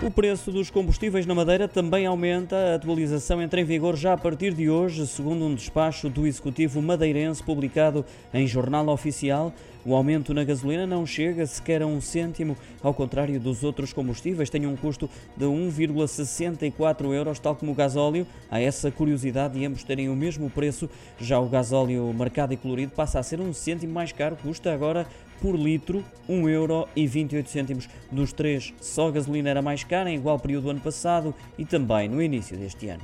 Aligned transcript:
O 0.00 0.12
preço 0.12 0.52
dos 0.52 0.70
combustíveis 0.70 1.26
na 1.26 1.34
Madeira 1.34 1.66
também 1.66 2.06
aumenta. 2.06 2.54
A 2.54 2.74
atualização 2.76 3.42
entra 3.42 3.60
em 3.60 3.64
vigor 3.64 3.96
já 3.96 4.12
a 4.12 4.16
partir 4.16 4.54
de 4.54 4.70
hoje, 4.70 5.04
segundo 5.08 5.44
um 5.44 5.52
despacho 5.52 6.08
do 6.08 6.24
Executivo 6.24 6.80
madeirense 6.80 7.42
publicado 7.42 8.04
em 8.32 8.46
Jornal 8.46 8.88
Oficial. 8.88 9.52
O 9.84 9.94
aumento 9.94 10.34
na 10.34 10.44
gasolina 10.44 10.86
não 10.86 11.06
chega 11.06 11.46
sequer 11.46 11.82
a 11.82 11.86
um 11.86 12.00
cêntimo, 12.00 12.56
ao 12.82 12.92
contrário 12.92 13.38
dos 13.40 13.62
outros 13.62 13.92
combustíveis, 13.92 14.50
tem 14.50 14.66
um 14.66 14.76
custo 14.76 15.08
de 15.36 15.44
1,64 15.44 17.12
euros, 17.12 17.38
tal 17.38 17.56
como 17.56 17.72
o 17.72 17.74
gasóleo. 17.74 18.26
Há 18.50 18.60
essa 18.60 18.90
curiosidade 18.90 19.58
de 19.58 19.64
ambos 19.64 19.84
terem 19.84 20.08
o 20.08 20.16
mesmo 20.16 20.50
preço. 20.50 20.90
Já 21.20 21.38
o 21.38 21.48
gasóleo 21.48 22.12
marcado 22.12 22.52
e 22.52 22.56
colorido 22.56 22.92
passa 22.92 23.18
a 23.18 23.22
ser 23.22 23.40
um 23.40 23.52
cêntimo 23.52 23.92
mais 23.92 24.12
caro, 24.12 24.36
custa 24.36 24.72
agora 24.72 25.06
por 25.40 25.54
litro 25.54 26.04
1,28 26.28 26.48
euro. 26.50 27.88
Dos 28.10 28.32
três, 28.32 28.74
só 28.80 29.08
a 29.08 29.10
gasolina 29.10 29.48
era 29.50 29.62
mais 29.62 29.84
cara 29.84 30.10
em 30.10 30.16
igual 30.16 30.38
período 30.38 30.64
do 30.64 30.70
ano 30.70 30.80
passado 30.80 31.34
e 31.56 31.64
também 31.64 32.08
no 32.08 32.20
início 32.20 32.56
deste 32.56 32.88
ano. 32.88 33.02